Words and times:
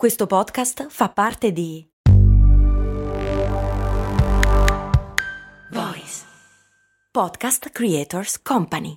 Questo 0.00 0.26
podcast 0.26 0.86
fa 0.88 1.10
parte 1.10 1.52
di 1.52 1.86
Voice 5.70 6.24
Podcast 7.10 7.68
Creators 7.68 8.40
Company. 8.40 8.96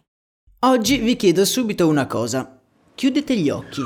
Oggi 0.60 1.00
vi 1.00 1.18
chiedo 1.18 1.44
subito 1.44 1.90
una 1.90 2.08
cosa. 2.08 2.58
Chiudete 2.96 3.36
gli 3.36 3.50
occhi. 3.50 3.82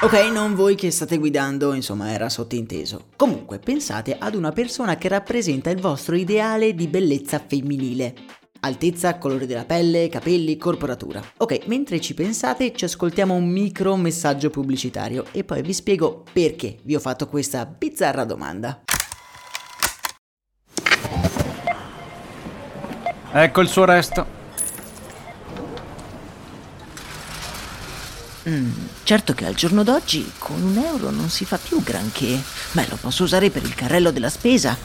Ok, 0.00 0.30
non 0.32 0.54
voi 0.54 0.76
che 0.76 0.90
state 0.90 1.18
guidando, 1.18 1.74
insomma, 1.74 2.10
era 2.10 2.30
sottinteso. 2.30 3.08
Comunque, 3.16 3.58
pensate 3.58 4.16
ad 4.18 4.34
una 4.34 4.52
persona 4.52 4.96
che 4.96 5.08
rappresenta 5.08 5.68
il 5.68 5.78
vostro 5.78 6.16
ideale 6.16 6.74
di 6.74 6.88
bellezza 6.88 7.38
femminile. 7.38 8.14
Altezza, 8.62 9.16
colore 9.16 9.46
della 9.46 9.64
pelle, 9.64 10.10
capelli, 10.10 10.58
corporatura. 10.58 11.22
Ok, 11.38 11.66
mentre 11.66 11.98
ci 11.98 12.12
pensate 12.12 12.74
ci 12.74 12.84
ascoltiamo 12.84 13.32
un 13.32 13.48
micro 13.48 13.96
messaggio 13.96 14.50
pubblicitario 14.50 15.24
e 15.32 15.44
poi 15.44 15.62
vi 15.62 15.72
spiego 15.72 16.24
perché 16.30 16.76
vi 16.82 16.94
ho 16.94 17.00
fatto 17.00 17.26
questa 17.26 17.64
bizzarra 17.64 18.24
domanda. 18.24 18.82
Ecco 23.32 23.60
il 23.62 23.68
suo 23.68 23.84
resto. 23.86 24.38
Mm, 28.48 28.70
certo 29.04 29.32
che 29.32 29.46
al 29.46 29.54
giorno 29.54 29.84
d'oggi 29.84 30.32
con 30.38 30.60
un 30.60 30.76
euro 30.76 31.10
non 31.10 31.30
si 31.30 31.44
fa 31.46 31.56
più 31.56 31.82
granché, 31.82 32.38
ma 32.72 32.84
lo 32.88 32.96
posso 33.00 33.22
usare 33.22 33.48
per 33.48 33.62
il 33.62 33.74
carrello 33.74 34.10
della 34.10 34.30
spesa. 34.30 34.76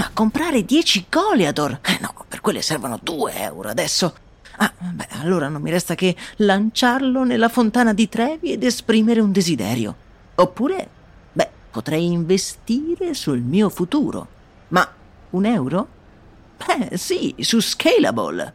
A 0.00 0.10
comprare 0.14 0.64
10 0.64 1.06
Goliador? 1.10 1.80
Eh 1.82 1.98
no, 2.00 2.14
per 2.26 2.40
quelle 2.40 2.62
servono 2.62 2.98
2 3.02 3.34
euro 3.34 3.68
adesso. 3.68 4.14
Ah, 4.56 4.72
beh, 4.78 5.08
allora 5.20 5.48
non 5.48 5.60
mi 5.60 5.70
resta 5.70 5.94
che 5.94 6.16
lanciarlo 6.36 7.22
nella 7.22 7.50
fontana 7.50 7.92
di 7.92 8.08
Trevi 8.08 8.52
ed 8.52 8.64
esprimere 8.64 9.20
un 9.20 9.30
desiderio. 9.30 9.94
Oppure, 10.36 10.88
beh, 11.30 11.50
potrei 11.70 12.06
investire 12.06 13.12
sul 13.12 13.40
mio 13.40 13.68
futuro. 13.68 14.26
Ma 14.68 14.90
un 15.30 15.44
euro? 15.44 15.88
Beh, 16.56 16.96
sì, 16.96 17.34
su 17.38 17.60
Scalable. 17.60 18.54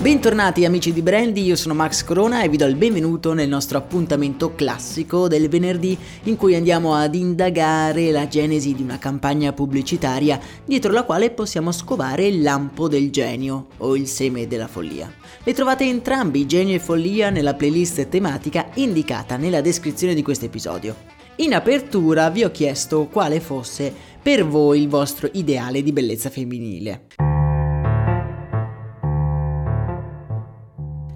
Bentornati 0.00 0.64
amici 0.64 0.92
di 0.92 1.02
Brandy, 1.02 1.42
io 1.42 1.56
sono 1.56 1.74
Max 1.74 2.04
Corona 2.04 2.42
e 2.42 2.48
vi 2.48 2.56
do 2.56 2.66
il 2.66 2.76
benvenuto 2.76 3.32
nel 3.32 3.48
nostro 3.48 3.78
appuntamento 3.78 4.54
classico 4.54 5.26
del 5.26 5.48
venerdì 5.48 5.98
in 6.24 6.36
cui 6.36 6.54
andiamo 6.54 6.94
ad 6.94 7.16
indagare 7.16 8.12
la 8.12 8.28
genesi 8.28 8.74
di 8.74 8.82
una 8.82 8.98
campagna 8.98 9.52
pubblicitaria 9.52 10.38
dietro 10.64 10.92
la 10.92 11.02
quale 11.02 11.30
possiamo 11.32 11.72
scovare 11.72 12.26
il 12.26 12.42
lampo 12.42 12.86
del 12.86 13.10
genio 13.10 13.66
o 13.78 13.96
il 13.96 14.06
seme 14.06 14.46
della 14.46 14.68
follia. 14.68 15.12
Le 15.42 15.52
trovate 15.52 15.82
entrambi, 15.84 16.46
genio 16.46 16.76
e 16.76 16.80
follia, 16.80 17.30
nella 17.30 17.54
playlist 17.54 18.08
tematica 18.08 18.68
indicata 18.74 19.36
nella 19.36 19.60
descrizione 19.60 20.14
di 20.14 20.22
questo 20.22 20.44
episodio. 20.44 20.94
In 21.38 21.54
apertura 21.54 22.30
vi 22.30 22.44
ho 22.44 22.52
chiesto 22.52 23.08
quale 23.10 23.40
fosse 23.40 23.92
per 24.22 24.46
voi 24.46 24.80
il 24.82 24.88
vostro 24.88 25.28
ideale 25.32 25.82
di 25.82 25.90
bellezza 25.90 26.30
femminile. 26.30 27.27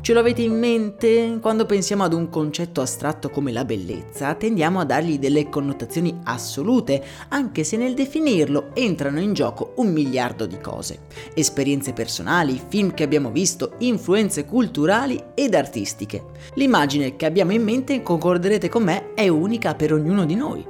Ce 0.02 0.12
lo 0.12 0.18
avete 0.18 0.42
in 0.42 0.58
mente? 0.58 1.38
Quando 1.40 1.64
pensiamo 1.64 2.02
ad 2.02 2.12
un 2.12 2.28
concetto 2.28 2.80
astratto 2.80 3.30
come 3.30 3.52
la 3.52 3.64
bellezza, 3.64 4.34
tendiamo 4.34 4.80
a 4.80 4.84
dargli 4.84 5.16
delle 5.16 5.48
connotazioni 5.48 6.18
assolute, 6.24 7.04
anche 7.28 7.62
se 7.62 7.76
nel 7.76 7.94
definirlo 7.94 8.70
entrano 8.74 9.20
in 9.20 9.32
gioco 9.32 9.74
un 9.76 9.92
miliardo 9.92 10.46
di 10.46 10.58
cose. 10.58 11.02
Esperienze 11.34 11.92
personali, 11.92 12.60
film 12.66 12.94
che 12.94 13.04
abbiamo 13.04 13.30
visto, 13.30 13.74
influenze 13.78 14.44
culturali 14.44 15.22
ed 15.34 15.54
artistiche. 15.54 16.24
L'immagine 16.54 17.14
che 17.14 17.26
abbiamo 17.26 17.52
in 17.52 17.62
mente, 17.62 18.02
concorderete 18.02 18.68
con 18.68 18.82
me, 18.82 19.14
è 19.14 19.28
unica 19.28 19.76
per 19.76 19.92
ognuno 19.92 20.24
di 20.24 20.34
noi. 20.34 20.66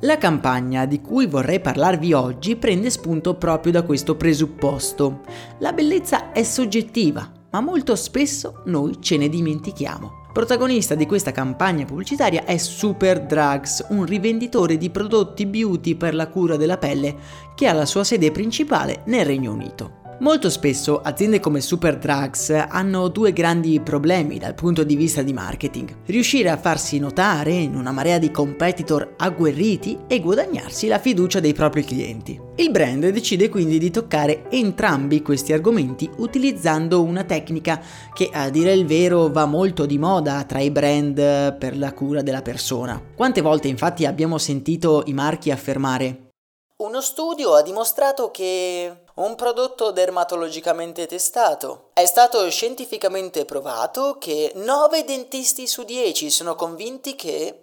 La 0.00 0.18
campagna 0.18 0.84
di 0.84 1.00
cui 1.00 1.26
vorrei 1.26 1.60
parlarvi 1.60 2.12
oggi 2.12 2.56
prende 2.56 2.90
spunto 2.90 3.36
proprio 3.36 3.70
da 3.70 3.82
questo 3.82 4.16
presupposto. 4.16 5.20
La 5.58 5.72
bellezza 5.72 6.32
è 6.32 6.42
soggettiva, 6.42 7.37
ma 7.50 7.60
molto 7.60 7.96
spesso 7.96 8.62
noi 8.66 8.98
ce 9.00 9.16
ne 9.16 9.28
dimentichiamo. 9.28 10.26
Protagonista 10.32 10.94
di 10.94 11.06
questa 11.06 11.32
campagna 11.32 11.84
pubblicitaria 11.84 12.44
è 12.44 12.58
Super 12.58 13.26
Drugs, 13.26 13.86
un 13.88 14.04
rivenditore 14.04 14.76
di 14.76 14.90
prodotti 14.90 15.46
beauty 15.46 15.94
per 15.96 16.14
la 16.14 16.28
cura 16.28 16.56
della 16.56 16.78
pelle 16.78 17.16
che 17.54 17.66
ha 17.66 17.72
la 17.72 17.86
sua 17.86 18.04
sede 18.04 18.30
principale 18.30 19.02
nel 19.06 19.24
Regno 19.24 19.52
Unito. 19.52 19.97
Molto 20.20 20.50
spesso 20.50 21.00
aziende 21.00 21.38
come 21.38 21.60
Superdrugs 21.60 22.50
hanno 22.50 23.06
due 23.06 23.32
grandi 23.32 23.78
problemi 23.78 24.36
dal 24.36 24.54
punto 24.54 24.82
di 24.82 24.96
vista 24.96 25.22
di 25.22 25.32
marketing. 25.32 25.98
Riuscire 26.06 26.50
a 26.50 26.56
farsi 26.56 26.98
notare 26.98 27.52
in 27.52 27.76
una 27.76 27.92
marea 27.92 28.18
di 28.18 28.32
competitor 28.32 29.14
agguerriti 29.16 29.96
e 30.08 30.18
guadagnarsi 30.18 30.88
la 30.88 30.98
fiducia 30.98 31.38
dei 31.38 31.52
propri 31.52 31.84
clienti. 31.84 32.40
Il 32.56 32.72
brand 32.72 33.08
decide 33.10 33.48
quindi 33.48 33.78
di 33.78 33.92
toccare 33.92 34.50
entrambi 34.50 35.22
questi 35.22 35.52
argomenti 35.52 36.10
utilizzando 36.16 37.00
una 37.00 37.22
tecnica 37.22 37.80
che 38.12 38.28
a 38.32 38.50
dire 38.50 38.72
il 38.72 38.86
vero 38.86 39.28
va 39.28 39.46
molto 39.46 39.86
di 39.86 39.98
moda 39.98 40.42
tra 40.42 40.58
i 40.58 40.72
brand 40.72 41.56
per 41.58 41.78
la 41.78 41.92
cura 41.92 42.22
della 42.22 42.42
persona. 42.42 43.00
Quante 43.14 43.40
volte 43.40 43.68
infatti 43.68 44.04
abbiamo 44.04 44.36
sentito 44.36 45.04
i 45.06 45.12
marchi 45.12 45.52
affermare 45.52 46.26
uno 46.78 47.00
studio 47.00 47.54
ha 47.54 47.62
dimostrato 47.62 48.30
che 48.30 49.02
un 49.18 49.34
prodotto 49.34 49.90
dermatologicamente 49.90 51.06
testato 51.06 51.90
è 51.92 52.06
stato 52.06 52.48
scientificamente 52.50 53.44
provato 53.44 54.16
che 54.20 54.52
9 54.54 55.04
dentisti 55.04 55.66
su 55.66 55.82
10 55.82 56.30
sono 56.30 56.54
convinti 56.54 57.16
che... 57.16 57.60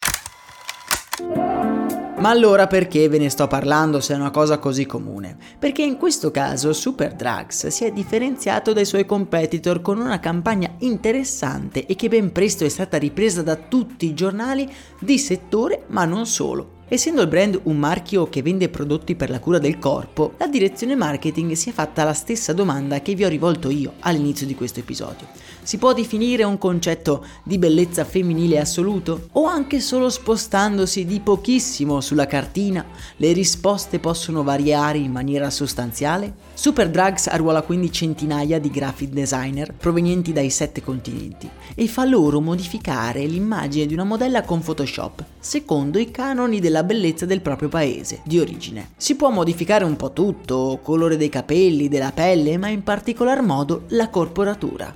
Ma 2.18 2.30
allora 2.30 2.68
perché 2.68 3.08
ve 3.08 3.20
ne 3.20 3.30
sto 3.30 3.48
parlando 3.48 4.02
se 4.02 4.14
è 4.14 4.18
una 4.18 4.32
cosa 4.32 4.58
così 4.58 4.86
comune? 4.86 5.38
Perché 5.58 5.82
in 5.82 5.98
questo 5.98 6.30
caso 6.30 6.74
Superdrugs 6.74 7.68
si 7.68 7.86
è 7.86 7.92
differenziato 7.92 8.74
dai 8.74 8.86
suoi 8.86 9.06
competitor 9.06 9.82
con 9.82 10.00
una 10.00 10.20
campagna 10.20 10.76
interessante 10.80 11.86
e 11.86 11.96
che 11.96 12.10
ben 12.10 12.34
presto 12.34 12.66
è 12.66 12.70
stata 12.70 12.98
ripresa 12.98 13.42
da 13.44 13.56
tutti 13.56 14.08
i 14.08 14.14
giornali 14.14 14.70
di 15.00 15.18
settore 15.18 15.84
ma 15.88 16.04
non 16.04 16.26
solo. 16.26 16.75
Essendo 16.88 17.24
il 17.24 17.28
brand 17.28 17.60
un 17.64 17.78
marchio 17.78 18.30
che 18.30 18.44
vende 18.44 18.70
prodotti 18.70 19.16
per 19.16 19.32
la 19.32 19.40
cura 19.40 19.58
del 19.58 19.80
corpo, 19.80 20.34
la 20.38 20.46
direzione 20.46 20.96
marketing 20.96 21.54
si 21.54 21.70
è 21.70 21.74
fatta 21.74 22.04
la 22.04 22.14
stessa 22.14 22.54
domanda 22.54 23.02
che 23.02 23.16
vi 23.16 23.26
ho 23.26 23.28
rivolto 23.28 23.72
io 23.72 23.94
all'inizio 24.02 24.46
di 24.46 24.54
questo 24.54 24.82
episodio. 24.82 25.26
Si 25.64 25.80
può 25.80 25.94
definire 25.94 26.44
un 26.44 26.60
concetto 26.60 27.26
di 27.44 27.58
bellezza 27.58 28.06
femminile 28.06 28.60
assoluto? 28.60 29.30
O 29.32 29.46
anche 29.46 29.80
solo 29.80 30.12
spostandosi 30.12 31.06
di 31.06 31.22
pochissimo 31.22 32.02
sulla 32.02 32.28
cartina, 32.28 32.86
le 33.16 33.32
risposte 33.32 33.98
possono 33.98 34.44
variare 34.44 35.00
in 35.00 35.12
maniera 35.12 35.50
sostanziale? 35.50 36.34
Superdrugs 36.54 37.26
arruola 37.28 37.64
quindi 37.64 37.92
centinaia 37.92 38.60
di 38.60 38.70
graphic 38.70 39.10
designer 39.10 39.74
provenienti 39.74 40.32
dai 40.32 40.52
sette 40.52 40.84
continenti 40.84 41.50
e 41.74 41.88
fa 41.88 42.06
loro 42.06 42.40
modificare 42.40 43.26
l'immagine 43.26 43.88
di 43.88 43.94
una 43.96 44.04
modella 44.04 44.44
con 44.44 44.62
Photoshop, 44.62 45.24
secondo 45.40 45.98
i 45.98 46.12
canoni 46.12 46.60
della 46.60 46.75
bellezza 46.84 47.26
del 47.26 47.42
proprio 47.42 47.70
paese 47.70 48.22
di 48.24 48.40
origine. 48.40 48.90
Si 48.98 49.16
può 49.16 49.30
modificare 49.30 49.84
un 49.84 49.96
po' 49.96 50.14
tutto, 50.14 50.80
colore 50.82 51.18
dei 51.18 51.30
capelli, 51.30 51.88
della 51.88 52.12
pelle, 52.12 52.58
ma 52.58 52.68
in 52.68 52.84
particolar 52.84 53.42
modo 53.42 53.84
la 53.90 54.10
corporatura. 54.10 54.94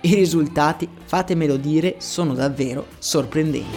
I 0.00 0.14
risultati, 0.14 0.88
fatemelo 1.04 1.56
dire, 1.56 1.96
sono 1.98 2.34
davvero 2.34 2.86
sorprendenti. 2.98 3.76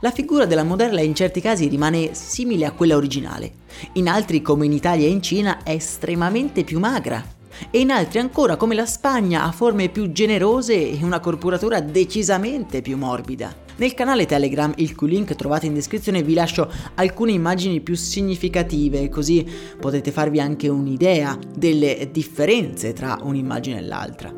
La 0.00 0.10
figura 0.10 0.44
della 0.44 0.62
modella 0.62 1.00
in 1.00 1.14
certi 1.14 1.40
casi 1.40 1.68
rimane 1.68 2.14
simile 2.14 2.66
a 2.66 2.72
quella 2.72 2.96
originale, 2.96 3.52
in 3.92 4.08
altri 4.08 4.42
come 4.42 4.66
in 4.66 4.72
Italia 4.72 5.06
e 5.06 5.10
in 5.10 5.22
Cina 5.22 5.62
è 5.62 5.70
estremamente 5.70 6.64
più 6.64 6.78
magra 6.78 7.24
e 7.70 7.80
in 7.80 7.90
altri 7.90 8.18
ancora 8.18 8.56
come 8.56 8.74
la 8.74 8.86
Spagna 8.86 9.44
ha 9.44 9.52
forme 9.52 9.88
più 9.88 10.12
generose 10.12 10.90
e 10.90 10.98
una 11.02 11.20
corporatura 11.20 11.80
decisamente 11.80 12.82
più 12.82 12.96
morbida. 12.96 13.65
Nel 13.78 13.92
canale 13.92 14.24
Telegram, 14.24 14.72
il 14.76 14.94
cui 14.94 15.10
link 15.10 15.34
trovate 15.34 15.66
in 15.66 15.74
descrizione, 15.74 16.22
vi 16.22 16.32
lascio 16.32 16.70
alcune 16.94 17.32
immagini 17.32 17.82
più 17.82 17.94
significative, 17.94 19.10
così 19.10 19.46
potete 19.78 20.10
farvi 20.10 20.40
anche 20.40 20.68
un'idea 20.68 21.38
delle 21.54 22.08
differenze 22.10 22.94
tra 22.94 23.18
un'immagine 23.22 23.78
e 23.78 23.82
l'altra. 23.82 24.32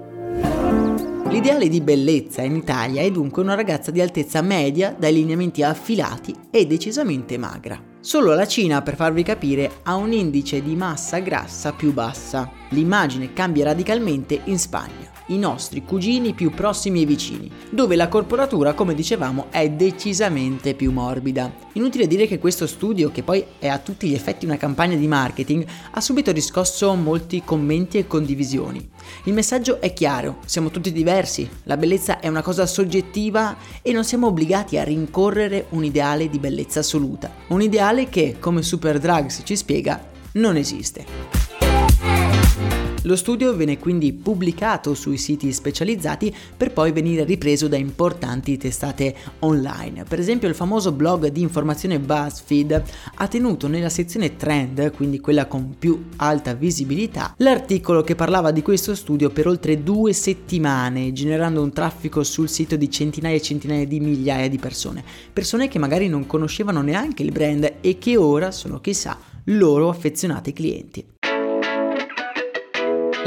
L'ideale 1.30 1.68
di 1.68 1.80
bellezza 1.80 2.42
in 2.42 2.56
Italia 2.56 3.02
è 3.02 3.10
dunque 3.12 3.42
una 3.42 3.54
ragazza 3.54 3.92
di 3.92 4.00
altezza 4.00 4.42
media, 4.42 4.96
dai 4.98 5.12
lineamenti 5.12 5.62
affilati 5.62 6.34
e 6.50 6.66
decisamente 6.66 7.38
magra. 7.38 7.80
Solo 8.00 8.34
la 8.34 8.46
Cina, 8.46 8.82
per 8.82 8.96
farvi 8.96 9.22
capire, 9.22 9.70
ha 9.84 9.94
un 9.94 10.12
indice 10.12 10.62
di 10.62 10.74
massa 10.74 11.18
grassa 11.18 11.72
più 11.72 11.92
bassa. 11.92 12.50
L'immagine 12.70 13.32
cambia 13.34 13.66
radicalmente 13.66 14.40
in 14.44 14.58
Spagna 14.58 15.17
i 15.28 15.38
nostri 15.38 15.84
cugini 15.84 16.34
più 16.34 16.50
prossimi 16.50 17.02
e 17.02 17.06
vicini, 17.06 17.50
dove 17.70 17.96
la 17.96 18.08
corporatura, 18.08 18.74
come 18.74 18.94
dicevamo, 18.94 19.46
è 19.50 19.68
decisamente 19.70 20.74
più 20.74 20.92
morbida. 20.92 21.52
Inutile 21.72 22.06
dire 22.06 22.26
che 22.26 22.38
questo 22.38 22.66
studio, 22.66 23.10
che 23.10 23.22
poi 23.22 23.44
è 23.58 23.68
a 23.68 23.78
tutti 23.78 24.08
gli 24.08 24.14
effetti 24.14 24.44
una 24.44 24.56
campagna 24.56 24.96
di 24.96 25.06
marketing, 25.06 25.66
ha 25.90 26.00
subito 26.00 26.32
riscosso 26.32 26.94
molti 26.94 27.42
commenti 27.44 27.98
e 27.98 28.06
condivisioni. 28.06 28.88
Il 29.24 29.32
messaggio 29.32 29.80
è 29.80 29.92
chiaro, 29.92 30.38
siamo 30.44 30.70
tutti 30.70 30.92
diversi, 30.92 31.48
la 31.64 31.76
bellezza 31.76 32.20
è 32.20 32.28
una 32.28 32.42
cosa 32.42 32.66
soggettiva 32.66 33.56
e 33.82 33.92
non 33.92 34.04
siamo 34.04 34.28
obbligati 34.28 34.78
a 34.78 34.84
rincorrere 34.84 35.66
un 35.70 35.84
ideale 35.84 36.28
di 36.28 36.38
bellezza 36.38 36.80
assoluta, 36.80 37.32
un 37.48 37.62
ideale 37.62 38.08
che, 38.08 38.36
come 38.38 38.62
Super 38.62 38.98
Drugs 38.98 39.42
ci 39.44 39.56
spiega, 39.56 40.02
non 40.32 40.56
esiste. 40.56 41.37
Lo 43.02 43.14
studio 43.14 43.52
viene 43.52 43.78
quindi 43.78 44.12
pubblicato 44.12 44.92
sui 44.92 45.18
siti 45.18 45.52
specializzati 45.52 46.34
per 46.56 46.72
poi 46.72 46.90
venire 46.90 47.22
ripreso 47.22 47.68
da 47.68 47.76
importanti 47.76 48.56
testate 48.56 49.14
online. 49.40 50.02
Per 50.02 50.18
esempio 50.18 50.48
il 50.48 50.56
famoso 50.56 50.90
blog 50.90 51.28
di 51.28 51.40
informazione 51.40 52.00
BuzzFeed 52.00 52.82
ha 53.14 53.28
tenuto 53.28 53.68
nella 53.68 53.88
sezione 53.88 54.34
trend, 54.34 54.90
quindi 54.96 55.20
quella 55.20 55.46
con 55.46 55.76
più 55.78 56.06
alta 56.16 56.54
visibilità, 56.54 57.34
l'articolo 57.36 58.02
che 58.02 58.16
parlava 58.16 58.50
di 58.50 58.62
questo 58.62 58.96
studio 58.96 59.30
per 59.30 59.46
oltre 59.46 59.84
due 59.84 60.12
settimane, 60.12 61.12
generando 61.12 61.62
un 61.62 61.72
traffico 61.72 62.24
sul 62.24 62.48
sito 62.48 62.74
di 62.74 62.90
centinaia 62.90 63.36
e 63.36 63.42
centinaia 63.42 63.86
di 63.86 64.00
migliaia 64.00 64.48
di 64.48 64.58
persone. 64.58 65.04
Persone 65.32 65.68
che 65.68 65.78
magari 65.78 66.08
non 66.08 66.26
conoscevano 66.26 66.82
neanche 66.82 67.22
il 67.22 67.30
brand 67.30 67.74
e 67.80 67.98
che 67.98 68.16
ora 68.16 68.50
sono 68.50 68.80
chissà 68.80 69.16
loro 69.44 69.88
affezionati 69.88 70.52
clienti. 70.52 71.04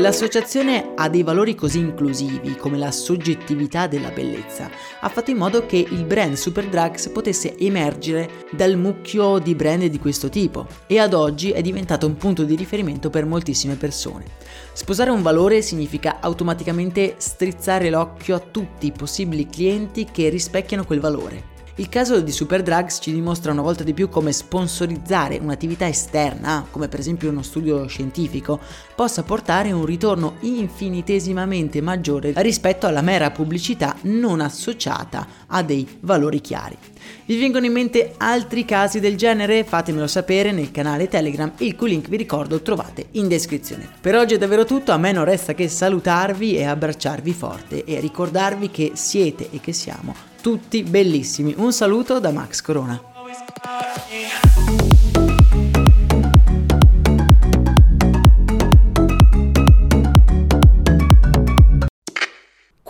L'associazione 0.01 0.94
a 0.95 1.09
dei 1.09 1.21
valori 1.21 1.53
così 1.53 1.77
inclusivi 1.77 2.56
come 2.56 2.80
la 2.80 2.89
soggettività 2.89 3.86
della 3.86 4.09
bellezza 4.09 4.68
ha 5.00 5.09
fatto 5.09 5.30
in 5.30 5.38
modo 5.38 5.68
che 5.68 5.77
il 5.77 6.06
brand 6.06 6.33
Superdrugs 6.33 7.09
potesse 7.09 7.56
emergere 7.59 8.48
dal 8.50 8.77
mucchio 8.77 9.38
di 9.38 9.53
brand 9.53 9.86
di 9.86 10.00
questo 10.00 10.27
tipo 10.27 10.65
e 10.88 10.98
ad 10.98 11.13
oggi 11.13 11.51
è 11.51 11.62
diventato 11.62 12.07
un 12.07 12.15
punto 12.15 12.45
di 12.45 12.56
riferimento 12.56 13.12
per 13.12 13.27
moltissime 13.27 13.75
persone. 13.75 14.25
Sposare 14.74 15.12
un 15.12 15.21
valore 15.21 15.62
significa 15.62 16.18
automaticamente 16.19 17.13
strizzare 17.18 17.92
l'occhio 17.92 18.33
a 18.33 18.39
tutti 18.39 18.88
i 18.88 18.92
possibili 18.92 19.45
clienti 19.45 20.06
che 20.06 20.30
rispecchiano 20.30 20.83
quel 20.83 21.00
valore 21.00 21.50
il 21.75 21.88
caso 21.88 22.19
di 22.19 22.31
Superdrugs 22.31 23.00
ci 23.01 23.13
dimostra 23.13 23.51
una 23.51 23.62
volta 23.62 23.83
di 23.83 23.94
più 23.94 24.09
come 24.09 24.33
sponsorizzare 24.33 25.39
un'attività 25.41 25.88
esterna, 25.88 26.65
come 26.69 26.89
per 26.89 27.00
esempio 27.00 27.29
uno 27.29 27.41
studio 27.41 27.88
scientifico, 27.88 28.59
possa 28.94 29.23
portare 29.23 29.71
un 29.71 29.85
ritorno 29.85 30.35
infinitesimamente 30.41 31.79
maggiore 31.81 32.33
rispetto 32.38 32.88
alla 32.88 33.01
mera 33.01 33.31
pubblicità 33.31 33.95
non 34.01 34.41
associata 34.41 35.25
a 35.47 35.63
dei 35.63 35.88
valori 36.01 36.41
chiari. 36.41 36.77
Vi 37.25 37.39
vengono 37.39 37.65
in 37.65 37.71
mente 37.71 38.15
altri 38.18 38.65
casi 38.65 39.00
del 39.00 39.15
genere? 39.15 39.63
Fatemelo 39.63 40.07
sapere 40.07 40.51
nel 40.51 40.71
canale 40.71 41.07
Telegram, 41.07 41.51
il 41.57 41.75
cui 41.75 41.89
link 41.89 42.09
vi 42.09 42.18
ricordo 42.18 42.62
trovate 42.62 43.07
in 43.12 43.29
descrizione. 43.29 43.89
Per 44.00 44.15
oggi 44.15 44.33
è 44.33 44.38
davvero 44.38 44.65
tutto, 44.65 44.91
a 44.91 44.97
me 44.97 45.13
non 45.13 45.23
resta 45.23 45.53
che 45.53 45.69
salutarvi 45.69 46.57
e 46.57 46.65
abbracciarvi 46.65 47.33
forte 47.33 47.85
e 47.85 48.00
ricordarvi 48.01 48.69
che 48.69 48.91
siete 48.95 49.50
e 49.51 49.62
che 49.62 49.71
siamo 49.71 50.31
tutti 50.41 50.83
bellissimi. 50.83 51.53
Un 51.57 51.71
saluto 51.71 52.19
da 52.19 52.31
Max 52.31 52.61
Corona. 52.61 52.99